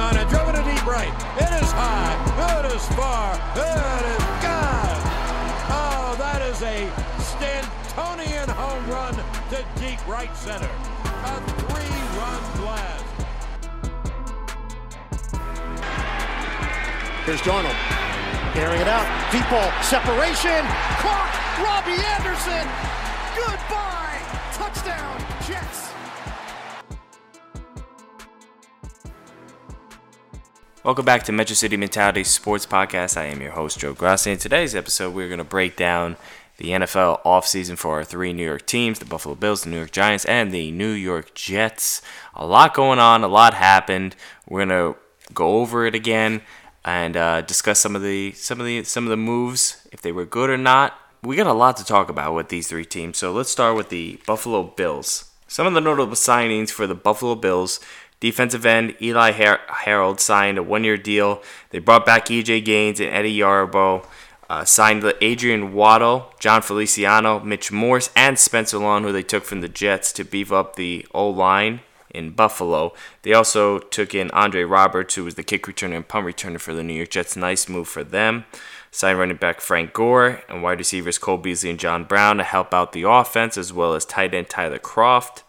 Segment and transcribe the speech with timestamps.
[0.00, 1.12] on it, driven to deep right.
[1.36, 2.16] It is high,
[2.58, 5.00] it is far, it is gone.
[5.68, 6.88] Oh, that is a
[7.20, 10.70] Stantonian home run to deep right center.
[11.04, 13.04] A three-run blast.
[17.26, 17.76] Here's Darnold.
[18.54, 19.06] Carrying it out.
[19.30, 19.70] Deep ball.
[19.84, 20.64] Separation.
[20.98, 21.30] Clark.
[21.60, 22.66] Robbie Anderson.
[23.36, 24.18] Goodbye.
[24.56, 25.20] Touchdown.
[25.46, 25.89] Jets.
[30.82, 33.18] Welcome back to Metro City Mentality Sports Podcast.
[33.18, 34.30] I am your host, Joe Grassi.
[34.30, 36.16] In today's episode, we're going to break down
[36.56, 39.90] the NFL offseason for our three New York teams the Buffalo Bills, the New York
[39.90, 42.00] Giants, and the New York Jets.
[42.34, 44.16] A lot going on, a lot happened.
[44.48, 44.98] We're going to
[45.34, 46.40] go over it again
[46.82, 50.12] and uh, discuss some of the some of the some of the moves, if they
[50.12, 50.98] were good or not.
[51.22, 53.18] We got a lot to talk about with these three teams.
[53.18, 55.30] So let's start with the Buffalo Bills.
[55.46, 57.80] Some of the notable signings for the Buffalo Bills
[58.20, 61.42] Defensive end Eli Har- Harold signed a one year deal.
[61.70, 64.04] They brought back EJ Gaines and Eddie Yarbrough.
[64.48, 69.60] Uh, signed Adrian Waddle, John Feliciano, Mitch Morse, and Spencer Long, who they took from
[69.60, 72.92] the Jets to beef up the O line in Buffalo.
[73.22, 76.74] They also took in Andre Roberts, who was the kick returner and punt returner for
[76.74, 77.36] the New York Jets.
[77.36, 78.44] Nice move for them.
[78.90, 82.74] Signed running back Frank Gore and wide receivers Cole Beasley and John Brown to help
[82.74, 85.44] out the offense, as well as tight end Tyler Kroft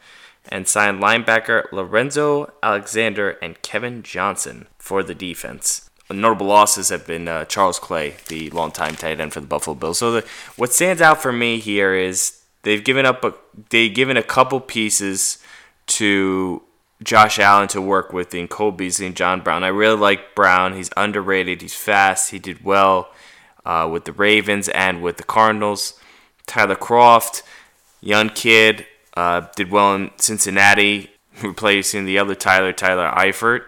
[0.52, 5.90] and signed linebacker Lorenzo Alexander and Kevin Johnson for the defense.
[6.10, 10.00] Notable losses have been uh, Charles Clay, the longtime tight end for the Buffalo Bills.
[10.00, 10.28] So the,
[10.58, 13.34] what stands out for me here is they've given up a
[13.70, 15.42] they've given a couple pieces
[15.88, 16.62] to
[17.02, 19.64] Josh Allen to work with in Cole Beasley and John Brown.
[19.64, 20.76] I really like Brown.
[20.76, 21.62] He's underrated.
[21.62, 22.32] He's fast.
[22.32, 23.10] He did well
[23.66, 26.00] uh, with the Ravens and with the Cardinals.
[26.46, 27.42] Tyler Kroft,
[28.02, 31.12] young kid, uh, did well in Cincinnati,
[31.44, 33.66] replacing the other Tyler, Tyler Eifert.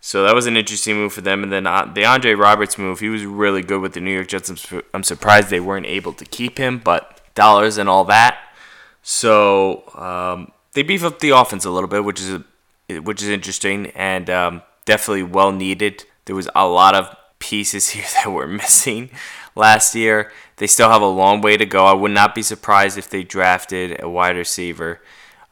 [0.00, 1.42] So that was an interesting move for them.
[1.42, 4.28] And then uh, the Andre Roberts move, he was really good with the New York
[4.28, 4.48] Jets.
[4.48, 8.38] I'm, su- I'm surprised they weren't able to keep him, but dollars and all that.
[9.02, 12.40] So um, they beef up the offense a little bit, which is
[12.88, 16.04] a, which is interesting and um, definitely well needed.
[16.26, 19.10] There was a lot of pieces here that were missing
[19.58, 20.32] last year.
[20.56, 21.84] They still have a long way to go.
[21.84, 25.00] I would not be surprised if they drafted a wide receiver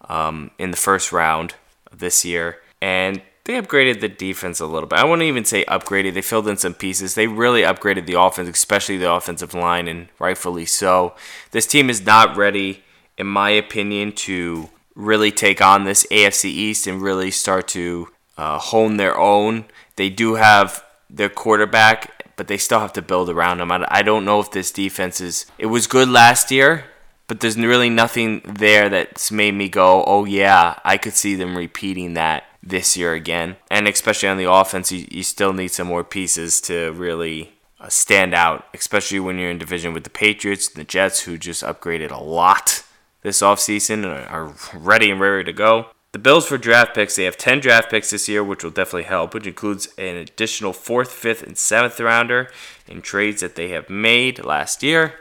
[0.08, 1.54] um, in the first round
[1.96, 2.58] this year.
[2.80, 4.98] And they upgraded the defense a little bit.
[4.98, 6.14] I wouldn't even say upgraded.
[6.14, 7.14] They filled in some pieces.
[7.14, 11.14] They really upgraded the offense, especially the offensive line, and rightfully so.
[11.52, 12.82] This team is not ready,
[13.16, 18.58] in my opinion, to really take on this AFC East and really start to uh,
[18.58, 19.66] hone their own.
[19.94, 23.72] They do have their quarterback but they still have to build around him.
[23.72, 25.46] I, don't know if this defense is.
[25.58, 26.84] It was good last year,
[27.26, 31.56] but there's really nothing there that's made me go, oh yeah, I could see them
[31.56, 33.56] repeating that this year again.
[33.70, 37.88] And especially on the offense, you, you still need some more pieces to really uh,
[37.88, 41.62] stand out, especially when you're in division with the Patriots and the Jets, who just
[41.62, 42.82] upgraded a lot
[43.22, 45.86] this offseason and are ready and ready to go.
[46.16, 49.02] The Bills for draft picks, they have 10 draft picks this year, which will definitely
[49.02, 52.48] help, which includes an additional fourth, fifth, and seventh rounder
[52.88, 55.12] in trades that they have made last year.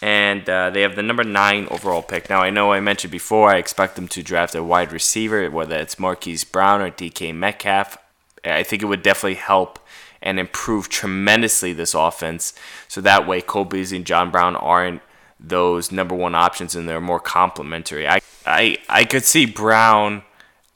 [0.00, 2.30] And uh, they have the number nine overall pick.
[2.30, 5.76] Now, I know I mentioned before I expect them to draft a wide receiver, whether
[5.76, 7.98] it's Marquise Brown or DK Metcalf.
[8.42, 9.78] I think it would definitely help
[10.22, 12.54] and improve tremendously this offense.
[12.88, 15.02] So that way, Cole Beasley and John Brown aren't
[15.38, 18.08] those number one options and they're more complementary.
[18.08, 20.22] I, I, I could see Brown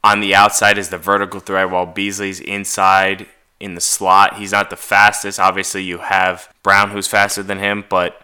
[0.04, 3.26] on the outside is the vertical threat while Beasley's inside
[3.60, 4.36] in the slot.
[4.36, 5.38] He's not the fastest.
[5.38, 8.20] Obviously, you have Brown who's faster than him, but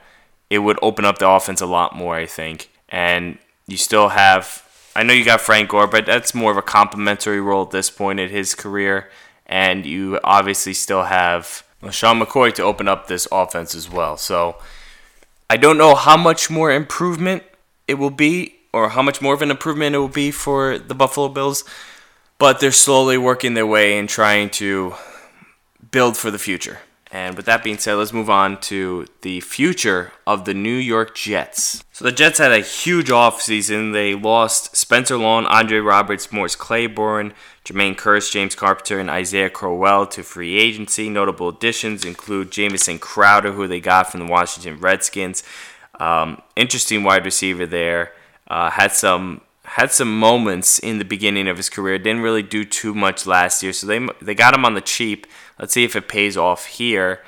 [0.50, 2.70] it would open up the offense a lot more, I think.
[2.88, 4.64] And you still have,
[4.96, 7.90] I know you got Frank Gore, but that's more of a complementary role at this
[7.90, 9.08] point in his career.
[9.46, 14.16] And you obviously still have Sean McCoy to open up this offense as well.
[14.16, 14.56] So
[15.48, 17.44] I don't know how much more improvement
[17.86, 20.94] it will be or how much more of an improvement it will be for the
[20.94, 21.64] Buffalo Bills,
[22.38, 24.94] but they're slowly working their way and trying to
[25.90, 26.78] build for the future.
[27.10, 31.14] And with that being said, let's move on to the future of the New York
[31.14, 31.82] Jets.
[31.90, 33.94] So the Jets had a huge offseason.
[33.94, 37.32] They lost Spencer Long, Andre Roberts, Morris Claiborne,
[37.64, 41.08] Jermaine Kearse, James Carpenter, and Isaiah Crowell to free agency.
[41.08, 45.42] Notable additions include Jamison Crowder, who they got from the Washington Redskins.
[45.98, 48.12] Um, interesting wide receiver there.
[48.48, 51.98] Uh, had some had some moments in the beginning of his career.
[51.98, 55.26] Didn't really do too much last year, so they they got him on the cheap.
[55.58, 57.22] Let's see if it pays off here.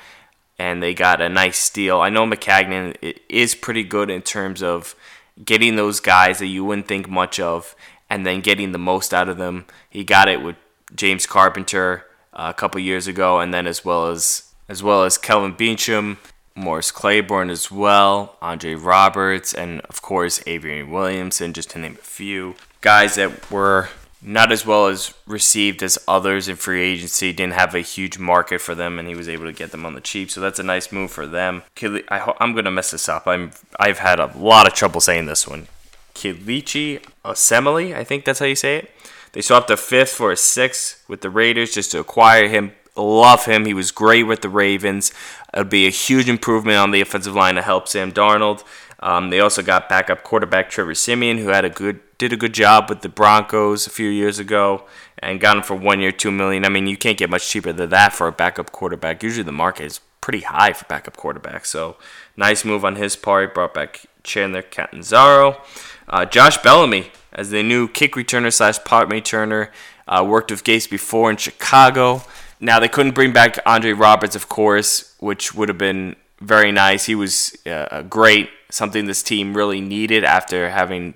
[0.57, 2.01] And they got a nice steal.
[2.01, 2.95] I know Maccagnan
[3.29, 4.95] is pretty good in terms of
[5.43, 7.75] getting those guys that you wouldn't think much of,
[8.11, 9.65] and then getting the most out of them.
[9.89, 10.55] He got it with
[10.93, 15.17] James Carpenter uh, a couple years ago, and then as well as as well as
[15.17, 16.17] Kelvin Beachum,
[16.55, 22.03] Morris Claiborne as well, Andre Roberts, and of course Adrian Williamson, just to name a
[22.03, 23.89] few guys that were
[24.21, 27.33] not as well as received as others in free agency.
[27.33, 29.95] Didn't have a huge market for them, and he was able to get them on
[29.95, 30.29] the cheap.
[30.29, 31.63] So that's a nice move for them.
[31.81, 33.27] I, am gonna mess this up.
[33.27, 35.67] I'm I've had a lot of trouble saying this one.
[36.13, 38.91] Kelechi Osemele, I think that's how you say it.
[39.33, 42.73] They swapped a fifth for a sixth with the Raiders just to acquire him.
[42.95, 43.65] Love him.
[43.65, 45.11] He was great with the Ravens.
[45.53, 48.63] It would be a huge improvement on the offensive line to help Sam Darnold.
[48.99, 52.53] Um, they also got backup quarterback Trevor Siemian, who had a good did a good
[52.53, 54.85] job with the Broncos a few years ago,
[55.17, 56.65] and got him for one year, two million.
[56.65, 59.23] I mean, you can't get much cheaper than that for a backup quarterback.
[59.23, 61.65] Usually, the market is pretty high for backup quarterbacks.
[61.67, 61.97] So,
[62.37, 63.55] nice move on his part.
[63.55, 65.59] Brought back Chandler Catanzaro,
[66.07, 69.69] uh, Josh Bellamy as the new kick returner slash punt returner.
[70.07, 72.21] Uh, worked with Gase before in Chicago.
[72.61, 77.05] Now they couldn't bring back Andre Roberts, of course, which would have been very nice.
[77.05, 81.15] He was uh, great, something this team really needed after having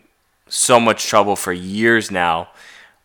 [0.49, 2.49] so much trouble for years now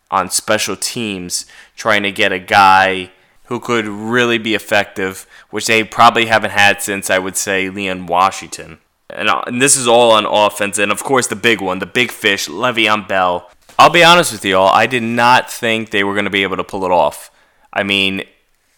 [0.09, 1.45] on special teams,
[1.75, 3.11] trying to get a guy
[3.45, 8.07] who could really be effective, which they probably haven't had since I would say Leon
[8.07, 8.79] Washington.
[9.09, 11.85] And, uh, and this is all on offense, and of course the big one, the
[11.85, 13.49] big fish, Le'Veon Bell.
[13.77, 16.43] I'll be honest with you all, I did not think they were going to be
[16.43, 17.29] able to pull it off.
[17.73, 18.23] I mean,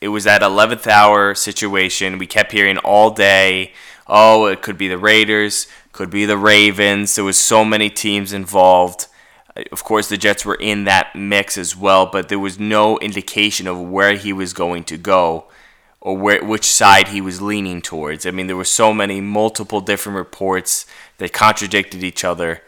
[0.02, 2.18] it was that 11th hour situation.
[2.18, 3.74] We kept hearing all day,
[4.08, 7.16] oh, it could be the Raiders, could be the Ravens.
[7.16, 9.08] There was so many teams involved.
[9.72, 13.68] Of course, the Jets were in that mix as well, but there was no indication
[13.68, 15.46] of where he was going to go
[16.02, 18.26] or where which side he was leaning towards.
[18.26, 20.86] I mean, there were so many multiple different reports
[21.18, 22.62] that contradicted each other,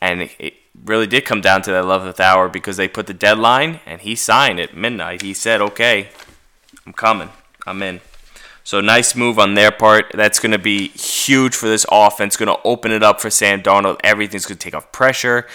[0.00, 3.80] and it really did come down to that 11th hour because they put the deadline
[3.86, 5.22] and he signed at midnight.
[5.22, 6.08] He said, "Okay,
[6.86, 7.30] I'm coming.
[7.66, 8.00] I'm in.
[8.64, 10.12] So nice move on their part.
[10.14, 12.36] That's going to be huge for this offense.
[12.36, 13.98] Going to open it up for Sam Darnold.
[14.04, 15.46] Everything's going to take off pressure.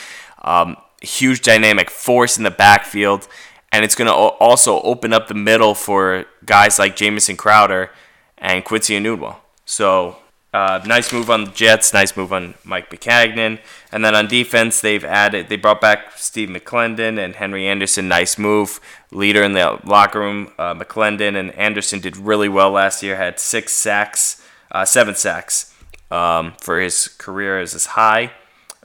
[0.42, 3.28] Um, huge dynamic force in the backfield,
[3.72, 7.92] and it's going to also open up the middle for guys like Jamison Crowder
[8.38, 9.38] and Quincy Enunwa.
[9.66, 10.18] So
[10.56, 11.94] uh, nice move on the Jets.
[11.94, 13.60] Nice move on Mike Maccagnan.
[13.92, 18.08] And then on defense, they've added, they brought back Steve McLendon and Henry Anderson.
[18.08, 18.80] Nice move.
[19.12, 20.54] Leader in the locker room.
[20.58, 23.18] Uh, McLendon and Anderson did really well last year.
[23.18, 24.42] Had six sacks,
[24.72, 25.74] uh, seven sacks
[26.10, 28.32] um, for his career as his high.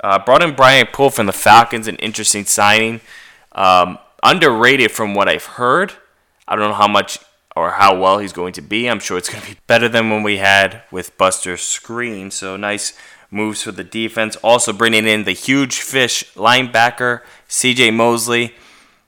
[0.02, 3.00] Uh, brought in Brian Poole from the Falcons, an interesting signing.
[3.52, 5.92] Um, underrated from what I've heard.
[6.48, 7.20] I don't know how much
[7.56, 8.88] or how well he's going to be.
[8.88, 12.32] I'm sure it's going to be better than when we had with Buster Skrine.
[12.32, 12.96] So nice
[13.30, 14.36] moves for the defense.
[14.36, 17.90] Also bringing in the huge fish linebacker C.J.
[17.90, 18.54] Mosley.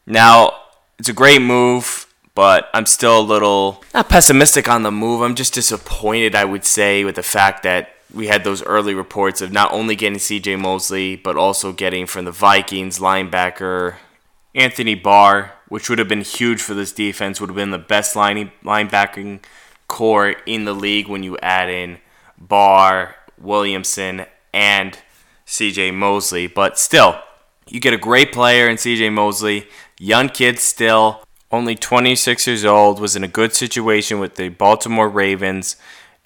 [0.07, 0.55] Now
[0.99, 5.23] it's a great move, but I'm still a little not pessimistic on the move.
[5.23, 9.41] I'm just disappointed, I would say, with the fact that we had those early reports
[9.41, 10.57] of not only getting C.J.
[10.57, 13.97] Mosley, but also getting from the Vikings linebacker
[14.55, 18.15] Anthony Barr which would have been huge for this defense, would have been the best
[18.15, 19.41] line, linebacking
[19.89, 21.97] core in the league when you add in
[22.37, 24.99] Barr, Williamson, and
[25.47, 26.47] CJ Mosley.
[26.47, 27.19] But still,
[27.67, 29.67] you get a great player in CJ Mosley,
[29.99, 35.09] young kid still, only 26 years old, was in a good situation with the Baltimore
[35.09, 35.77] Ravens,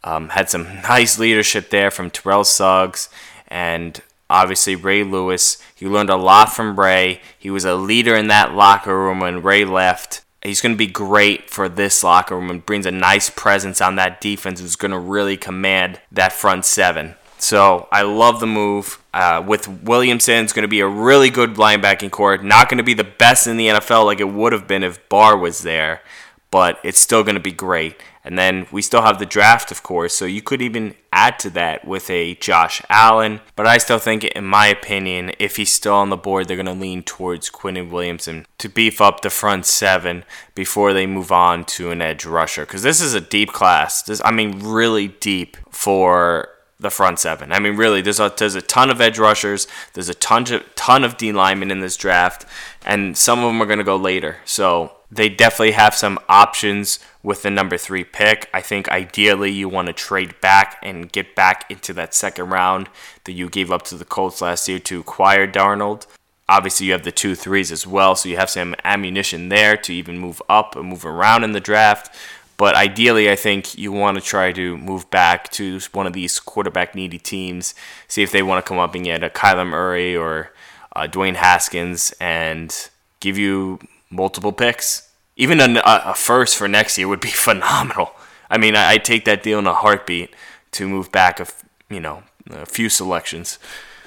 [0.03, 3.09] um, had some nice leadership there from Terrell Suggs,
[3.47, 5.63] and obviously Ray Lewis.
[5.75, 7.21] He learned a lot from Ray.
[7.39, 10.23] He was a leader in that locker room when Ray left.
[10.43, 13.97] He's going to be great for this locker room and brings a nice presence on
[13.97, 14.61] that defense.
[14.61, 17.17] Who's going to really command that front seven.
[17.39, 19.03] So I love the move.
[19.13, 22.37] Uh, with Williamson, it's going to be a really good linebacking core.
[22.39, 25.09] Not going to be the best in the NFL like it would have been if
[25.09, 26.03] Barr was there,
[26.51, 27.97] but it's still going to be great.
[28.27, 31.51] And then we still have the draft, of course, so you could even add to
[31.51, 33.41] that with a Josh Allen.
[33.55, 36.67] But I still think, in my opinion, if he's still on the board, they're going
[36.67, 40.25] to lean towards Quinnen Williamson to beef up the front seven
[40.57, 42.67] before they move on to an edge rusher.
[42.67, 44.03] Because this is a deep class.
[44.03, 46.49] This, I mean, really deep for
[46.81, 47.53] the front seven.
[47.53, 49.69] I mean, really, there's a there's a ton of edge rushers.
[49.93, 52.45] There's a ton of ton of D linemen in this draft,
[52.85, 54.39] and some of them are going to go later.
[54.45, 58.49] So they definitely have some options with the number three pick.
[58.55, 62.89] I think ideally you want to trade back and get back into that second round
[63.25, 66.07] that you gave up to the Colts last year to acquire Darnold.
[66.49, 69.93] Obviously, you have the two threes as well, so you have some ammunition there to
[69.93, 72.15] even move up and move around in the draft.
[72.57, 76.39] But ideally, I think you want to try to move back to one of these
[76.39, 77.75] quarterback needy teams,
[78.07, 80.53] see if they want to come up and get a Kyler Murray or
[80.95, 83.81] uh, Dwayne Haskins and give you
[84.11, 85.06] multiple picks
[85.37, 88.13] even a, a first for next year would be phenomenal.
[88.51, 90.35] I mean, I, would take that deal in a heartbeat
[90.73, 91.47] to move back a
[91.89, 93.59] you know a few selections.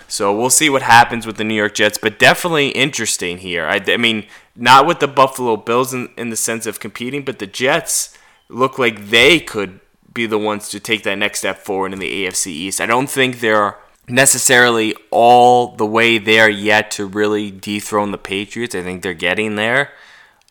[0.07, 3.67] So we'll see what happens with the New York Jets, but definitely interesting here.
[3.67, 7.38] I, I mean, not with the Buffalo Bills in, in the sense of competing, but
[7.38, 8.17] the Jets
[8.50, 9.79] look like they could
[10.12, 12.81] be the ones to take that next step forward in the AFC East.
[12.81, 18.74] I don't think they're necessarily all the way there yet to really dethrone the Patriots.
[18.74, 19.91] I think they're getting there.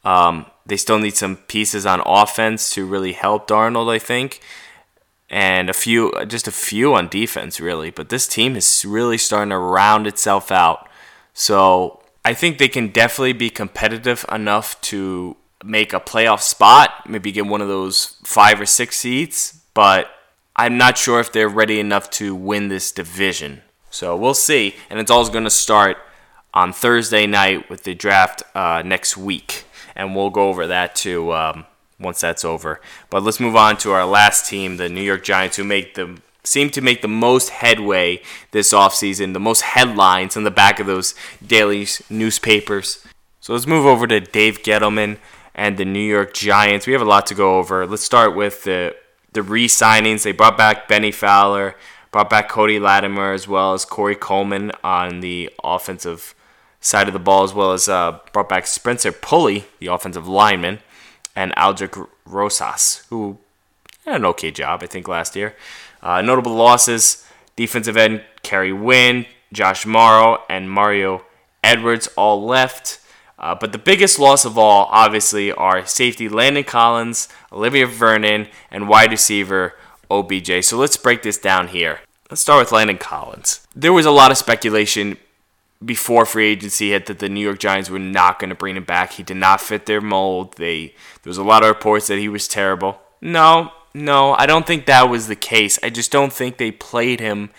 [0.05, 4.41] Um, they still need some pieces on offense to really help Darnold, I think
[5.31, 7.91] and a few, just a few on defense, really.
[7.91, 10.89] But this team is really starting to round itself out.
[11.35, 17.33] So I think they can definitely be competitive enough to make a playoff spot, maybe
[17.33, 19.61] get one of those five or six seats.
[19.75, 20.09] But
[20.57, 23.63] I'm not sure if they're ready enough to win this division.
[23.91, 24.77] So we'll see.
[24.89, 25.99] And it's all going to start
[26.55, 29.65] on Thursday night with the draft uh, next week.
[29.99, 31.35] And we'll go over that too.
[31.35, 31.67] Um,
[32.01, 32.81] once that's over.
[33.11, 36.21] But let's move on to our last team, the New York Giants, who make the
[36.45, 40.87] seem to make the most headway this offseason, the most headlines on the back of
[40.87, 41.15] those
[41.45, 43.07] daily newspapers.
[43.41, 45.19] So let's move over to Dave Gettleman
[45.55, 46.87] and the New York Giants.
[46.87, 47.87] We have a lot to go over.
[47.87, 48.97] Let's start with the
[49.33, 50.23] the re-signings.
[50.23, 51.77] They brought back Benny Fowler,
[52.11, 56.35] brought back Cody Latimer, as well as Corey Coleman on the offensive
[56.81, 60.81] side of the ball, as well as uh, brought back Spencer Pulley, the offensive lineman
[61.35, 63.39] and Aldrick Rosas, who
[64.05, 65.55] had an okay job, I think, last year.
[66.03, 67.25] Uh, notable losses
[67.59, 71.25] defensive end Kerry Wynn, Josh Mauro, and Mario
[71.63, 73.01] Edwards all left.
[73.37, 78.89] Uh, but the biggest loss of all, obviously, are safety Landon Collins, Olivier Vernon, and
[78.89, 79.75] wide receiver
[80.11, 80.65] OBJ.
[80.65, 82.01] So let's break this down here.
[82.31, 83.67] Let's start with Landon Collins.
[83.75, 85.17] There was a lot of speculation
[85.85, 88.85] before free agency hit that the New York Giants were not going to bring him
[88.85, 89.13] back.
[89.13, 90.57] He did not fit their mold.
[90.57, 93.01] They there was a lot of reports that he was terrible.
[93.21, 95.79] No, no, I don't think that was the case.
[95.83, 97.51] I just don't think they played him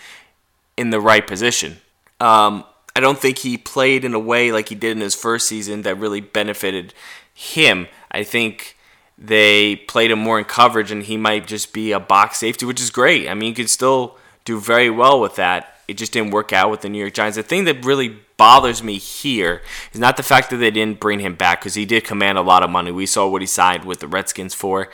[0.76, 1.78] in the right position.
[2.20, 5.46] Um, I don't think he played in a way like he did in his first
[5.46, 6.92] season that really benefited
[7.32, 7.88] him.
[8.10, 8.76] I think
[9.16, 12.80] they played him more in coverage, and he might just be a box safety, which
[12.80, 13.28] is great.
[13.28, 16.70] I mean, you could still do very well with that it just didn't work out
[16.70, 17.36] with the New York Giants.
[17.36, 19.60] The thing that really bothers me here
[19.92, 22.42] is not the fact that they didn't bring him back because he did command a
[22.42, 22.92] lot of money.
[22.92, 24.88] We saw what he signed with the Redskins for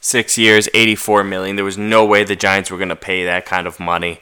[0.00, 1.56] six years, 84 million.
[1.56, 4.20] There was no way the Giants were going to pay that kind of money,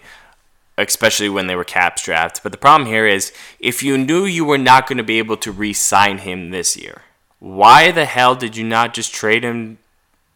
[0.77, 2.43] especially when they were cap strapped.
[2.43, 5.37] But the problem here is if you knew you were not going to be able
[5.37, 7.03] to re sign him this year,
[7.39, 9.79] why the hell did you not just trade him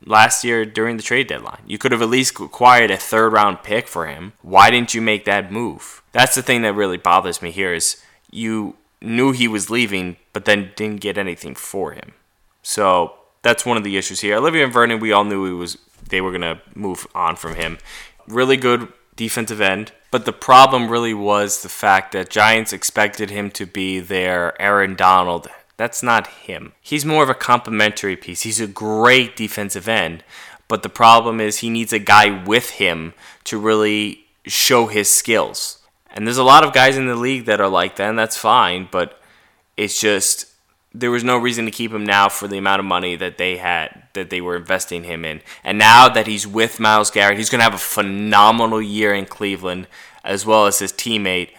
[0.06, 1.62] last year during the trade deadline.
[1.66, 4.32] You could have at least acquired a third round pick for him.
[4.42, 6.02] Why didn't you make that move?
[6.12, 10.44] That's the thing that really bothers me here is you knew he was leaving, but
[10.44, 12.12] then didn't get anything for him.
[12.62, 14.36] So that's one of the issues here.
[14.36, 17.78] Olivier Vernon, we all knew he was they were gonna move on from him.
[18.26, 19.92] Really good defensive end.
[20.10, 24.94] But the problem really was the fact that Giants expected him to be their Aaron
[24.94, 26.72] Donald that's not him.
[26.80, 28.42] He's more of a complementary piece.
[28.42, 30.24] He's a great defensive end,
[30.68, 33.14] but the problem is he needs a guy with him
[33.44, 35.78] to really show his skills.
[36.10, 38.36] And there's a lot of guys in the league that are like that, and that's
[38.36, 39.20] fine, but
[39.76, 40.46] it's just
[40.92, 43.56] there was no reason to keep him now for the amount of money that they
[43.56, 45.42] had that they were investing him in.
[45.64, 49.26] And now that he's with Myles Garrett, he's going to have a phenomenal year in
[49.26, 49.88] Cleveland
[50.22, 51.50] as well as his teammate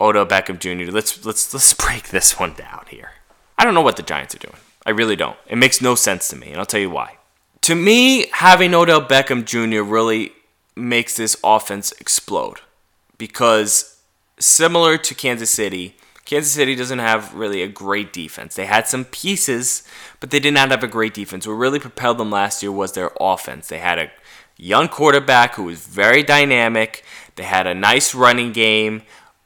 [0.00, 0.90] Odell Beckham Jr.
[0.90, 3.12] Let's let's let's break this one down here.
[3.62, 4.56] I don't know what the Giants are doing.
[4.84, 5.36] I really don't.
[5.46, 7.18] It makes no sense to me, and I'll tell you why.
[7.60, 9.82] To me, having Odell Beckham Jr.
[9.82, 10.32] really
[10.74, 12.58] makes this offense explode
[13.18, 14.00] because
[14.40, 18.56] similar to Kansas City, Kansas City doesn't have really a great defense.
[18.56, 19.84] They had some pieces,
[20.18, 21.46] but they did not have a great defense.
[21.46, 23.68] What really propelled them last year was their offense.
[23.68, 24.10] They had a
[24.56, 27.04] young quarterback who was very dynamic.
[27.36, 29.02] They had a nice running game,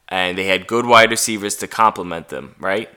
[0.09, 2.89] and they had good wide receivers to complement them, right?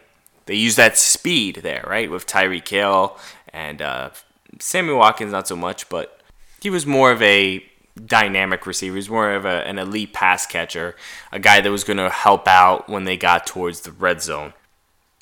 [0.50, 3.15] They use that speed there, right, with Tyreek Hill
[3.53, 4.10] and uh,
[4.58, 6.22] Sammy Watkins, not so much, but
[6.60, 7.63] he was more of a
[8.03, 8.96] dynamic receiver.
[8.96, 10.96] He's more of a, an elite pass catcher,
[11.32, 14.53] a guy that was going to help out when they got towards the red zone.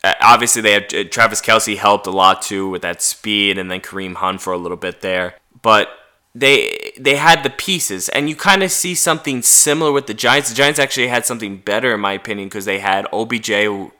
[0.01, 3.69] Uh, obviously, they had uh, Travis Kelce helped a lot too with that speed, and
[3.69, 5.35] then Kareem Hunt for a little bit there.
[5.61, 5.89] But
[6.33, 10.47] they they had the pieces, and you kind of see something similar with the Giants.
[10.47, 13.91] The Giants actually had something better, in my opinion, because they had OBJ, who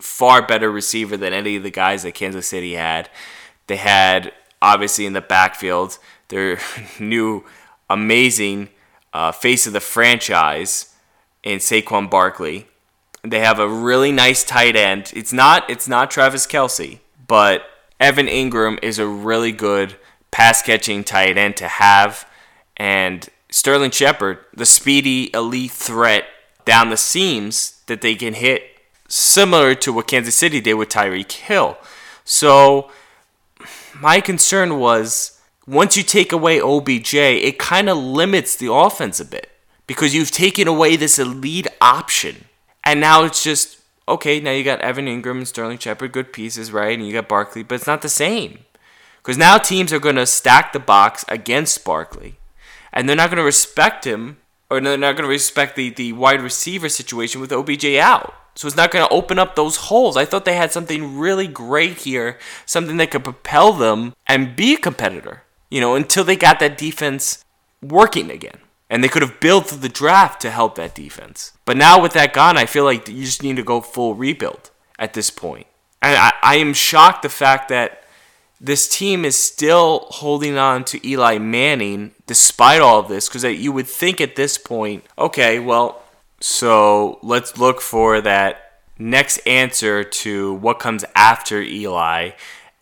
[0.00, 3.08] far better receiver than any of the guys that Kansas City had.
[3.66, 4.32] They had
[4.62, 6.58] obviously in the backfield their
[7.00, 7.44] new
[7.88, 8.68] amazing
[9.12, 10.94] uh, face of the franchise
[11.42, 12.66] in Saquon Barkley.
[13.22, 15.12] They have a really nice tight end.
[15.14, 17.64] It's not it's not Travis Kelce, but
[17.98, 19.96] Evan Engram is a really good
[20.30, 22.26] pass catching tight end to have,
[22.76, 26.24] and Sterling Shepard, the speedy elite threat
[26.64, 28.62] down the seams that they can hit,
[29.10, 31.76] similar to what Kansas City did with Tyreek Hill.
[32.24, 32.90] So
[34.00, 39.24] my concern was once you take away OBJ, it kind of limits the offense a
[39.24, 39.50] bit
[39.86, 42.44] because you've taken away this elite option.
[42.84, 46.72] And now it's just okay, now you got Evan Engram and Sterling Shepard, good pieces,
[46.72, 46.98] right?
[46.98, 48.60] And you got Barkley, but it's not the same.
[49.18, 52.36] Because now teams are going to stack the box against Barkley.
[52.92, 54.38] And they're not going to respect him,
[54.68, 58.34] or they're not going to respect the, the wide receiver situation with OBJ out.
[58.54, 60.16] So it's not going to open up those holes.
[60.16, 64.74] I thought they had something really great here, something that could propel them and be
[64.74, 67.44] a competitor, you know, until they got that defense
[67.80, 68.58] working again.
[68.90, 71.52] And they could have built through the draft to help that defense.
[71.64, 74.70] But now with that gone, I feel like you just need to go full rebuild
[74.98, 75.68] at this point.
[76.02, 78.02] And I, I am shocked the fact that
[78.60, 83.70] this team is still holding on to Eli Manning despite all of this, because you
[83.70, 86.02] would think at this point, okay, well,
[86.40, 92.30] so let's look for that next answer to what comes after Eli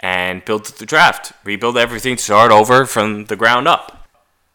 [0.00, 4.07] and build the draft, rebuild everything, start over from the ground up.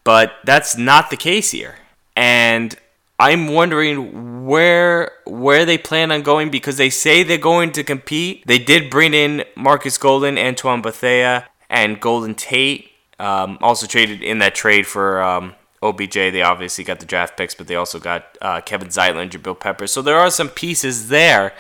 [0.04, 1.76] But that's not the case here.
[2.16, 2.78] And
[3.20, 8.46] I'm wondering where where they plan on going because they say they're going to compete.
[8.46, 12.90] They did bring in Marcus Golden, Antoine Bethea, and Golden Tate.
[13.20, 17.54] Um, also traded in that trade for um, OBJ, they obviously got the draft picks,
[17.54, 19.92] but they also got uh, Kevin Zeitler and Jabril Peppers.
[19.92, 21.54] So there are some pieces there.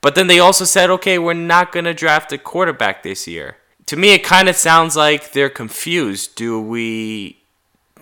[0.00, 3.56] But then they also said, okay, we're not going to draft a quarterback this year.
[3.86, 6.34] To me, it kind of sounds like they're confused.
[6.36, 7.42] Do we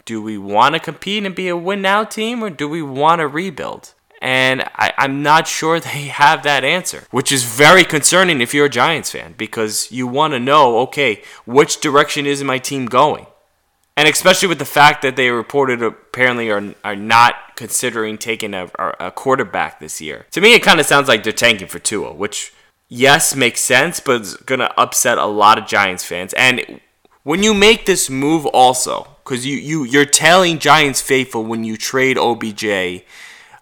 [0.04, 3.20] do we want to compete and be a win now team, or do we want
[3.20, 3.94] to rebuild?
[4.20, 8.66] And I, am not sure they have that answer, which is very concerning if you're
[8.66, 13.26] a Giants fan because you want to know, okay, which direction is my team going?
[13.96, 18.70] And especially with the fact that they reported apparently are are not considering taking a,
[18.98, 20.26] a quarterback this year.
[20.32, 22.52] To me, it kind of sounds like they're tanking for Tua, which
[22.88, 26.32] yes makes sense, but it's gonna upset a lot of Giants fans.
[26.34, 26.80] And
[27.22, 31.76] when you make this move, also because you you you're telling Giants faithful when you
[31.76, 33.04] trade OBJ.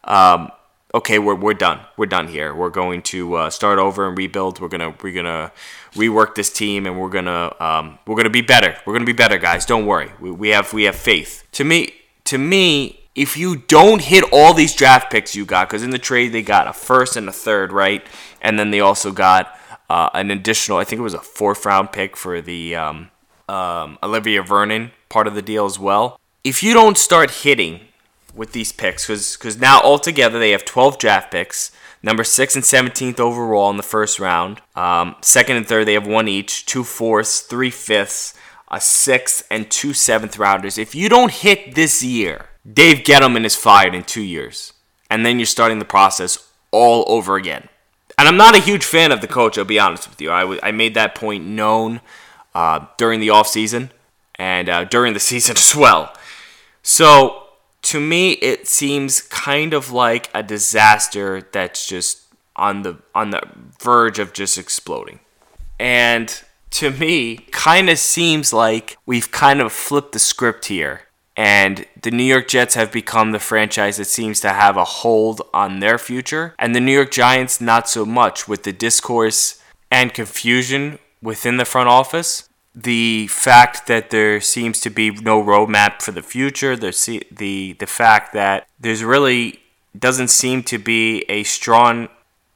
[0.04, 0.50] Um,
[0.94, 1.80] okay, we're, we're done.
[1.96, 2.54] We're done here.
[2.54, 4.60] We're going to uh, start over and rebuild.
[4.60, 5.52] We're gonna we're gonna
[5.92, 8.76] rework this team, and we're gonna um, we're gonna be better.
[8.84, 9.66] We're gonna be better, guys.
[9.66, 10.12] Don't worry.
[10.20, 11.44] We, we have we have faith.
[11.52, 15.82] To me, to me, if you don't hit all these draft picks you got, because
[15.82, 18.04] in the trade they got a first and a third, right,
[18.40, 19.56] and then they also got
[19.88, 20.78] uh, an additional.
[20.78, 23.10] I think it was a fourth round pick for the um,
[23.48, 26.18] um, Olivier Vernon part of the deal as well.
[26.42, 27.80] If you don't start hitting
[28.40, 31.70] with these picks because now altogether they have 12 draft picks
[32.02, 34.62] number 6 and 17th overall in the first round.
[34.74, 38.32] Um, second and third they have one each two fourths three fifths
[38.72, 40.78] a sixth and two seventh rounders.
[40.78, 44.72] If you don't hit this year dave gettleman is fired in two years
[45.10, 47.68] and then you're starting the process all over again.
[48.16, 50.32] And i'm not a huge fan of the coach i'll be honest with you.
[50.32, 52.00] I, w- I made that point known
[52.54, 53.90] uh, during the offseason
[54.36, 56.14] and uh, during the season as well.
[56.82, 57.39] So
[57.82, 62.22] to me it seems kind of like a disaster that's just
[62.56, 63.40] on the on the
[63.80, 65.20] verge of just exploding.
[65.78, 71.02] And to me, kind of seems like we've kind of flipped the script here.
[71.36, 75.40] And the New York Jets have become the franchise that seems to have a hold
[75.54, 76.54] on their future.
[76.58, 81.64] And the New York Giants, not so much, with the discourse and confusion within the
[81.64, 82.49] front office
[82.82, 86.92] the fact that there seems to be no roadmap for the future, the
[87.30, 89.60] the the fact that there's really
[89.98, 92.08] doesn't seem to be a strong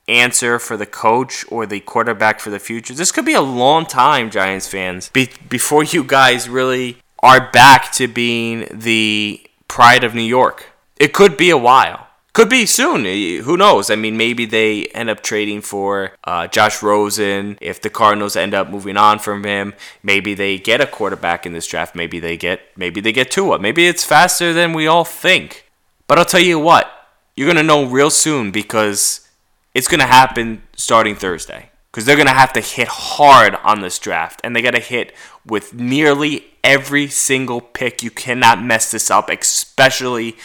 [0.06, 2.94] answer for the coach or the quarterback for the future.
[2.94, 7.90] This could be a long time, Giants fans, be, before you guys really are back
[7.92, 10.70] to being the pride of New York.
[10.96, 12.03] It could be a while.
[12.34, 13.04] Could be soon.
[13.04, 13.90] Who knows?
[13.90, 17.56] I mean, maybe they end up trading for uh, Josh Rosen.
[17.60, 21.52] If the Cardinals end up moving on from him, maybe they get a quarterback in
[21.52, 21.94] this draft.
[21.94, 23.60] Maybe they get maybe they get Tua.
[23.60, 25.70] Maybe it's faster than we all think.
[26.08, 26.90] But I'll tell you what,
[27.36, 29.28] you're gonna know real soon because
[29.72, 31.70] it's gonna happen starting Thursday.
[31.92, 35.14] Because they're gonna have to hit hard on this draft, and they gotta hit
[35.46, 38.02] with nearly every single pick.
[38.02, 40.36] You cannot mess this up, especially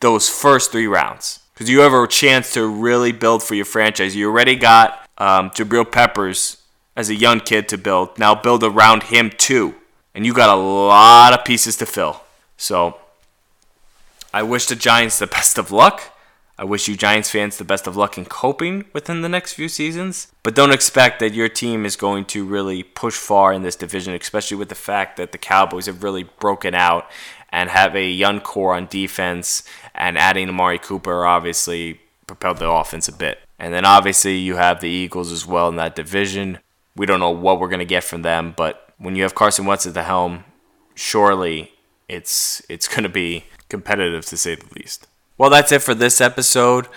[0.00, 4.14] those first three rounds because you have a chance to really build for your franchise.
[4.14, 6.62] You already got um, Jabril Peppers
[6.94, 8.18] as a young kid to build.
[8.18, 9.74] Now build around him too,
[10.14, 12.22] and you got a lot of pieces to fill.
[12.56, 12.98] So
[14.34, 16.12] I wish the Giants the best of luck.
[16.58, 19.68] I wish you Giants fans the best of luck in coping within the next few
[19.68, 23.76] seasons, but don't expect that your team is going to really push far in this
[23.76, 27.10] division, especially with the fact that the Cowboys have really broken out
[27.50, 29.62] and have a young core on defense,
[29.94, 33.38] and adding Amari Cooper obviously propelled the offense a bit.
[33.58, 36.58] And then obviously you have the Eagles as well in that division.
[36.94, 39.66] We don't know what we're going to get from them, but when you have Carson
[39.66, 40.44] Wentz at the helm,
[40.94, 41.72] surely
[42.08, 45.06] it's it's going to be competitive to say the least.
[45.38, 46.88] Well, that's it for this episode.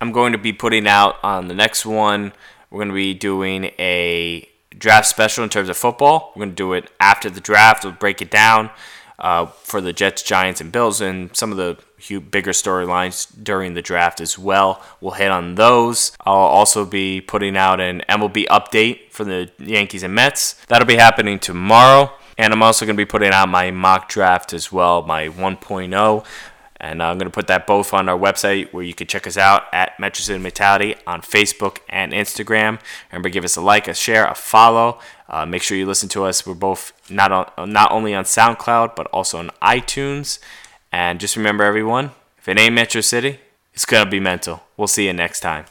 [0.00, 2.32] I'm going to be putting out on the next one.
[2.70, 6.32] We're going to be doing a draft special in terms of football.
[6.34, 7.84] We're going to do it after the draft.
[7.84, 8.70] We'll break it down
[9.22, 11.78] uh, for the Jets, Giants, and Bills, and some of the
[12.18, 14.82] bigger storylines during the draft as well.
[15.00, 16.12] We'll hit on those.
[16.26, 20.54] I'll also be putting out an MLB update for the Yankees and Mets.
[20.66, 22.12] That'll be happening tomorrow.
[22.36, 26.26] And I'm also going to be putting out my mock draft as well, my 1.0.
[26.82, 29.36] And I'm going to put that both on our website where you can check us
[29.36, 32.80] out at Metro City Mentality on Facebook and Instagram.
[33.12, 34.98] Remember, give us a like, a share, a follow.
[35.28, 36.44] Uh, make sure you listen to us.
[36.44, 40.40] We're both not on, not only on SoundCloud but also on iTunes.
[40.90, 43.38] And just remember, everyone, if it ain't Metro City,
[43.72, 44.64] it's gonna be mental.
[44.76, 45.66] We'll see you next time.